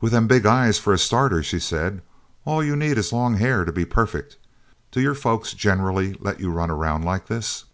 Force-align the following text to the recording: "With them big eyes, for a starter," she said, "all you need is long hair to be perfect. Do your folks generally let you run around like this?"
"With 0.00 0.12
them 0.12 0.26
big 0.26 0.46
eyes, 0.46 0.78
for 0.78 0.94
a 0.94 0.98
starter," 0.98 1.42
she 1.42 1.60
said, 1.60 2.00
"all 2.46 2.64
you 2.64 2.76
need 2.76 2.96
is 2.96 3.12
long 3.12 3.34
hair 3.36 3.66
to 3.66 3.70
be 3.72 3.84
perfect. 3.84 4.38
Do 4.90 5.02
your 5.02 5.14
folks 5.14 5.52
generally 5.52 6.14
let 6.18 6.40
you 6.40 6.50
run 6.50 6.70
around 6.70 7.04
like 7.04 7.26
this?" 7.26 7.66